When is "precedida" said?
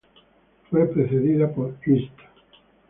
0.87-1.53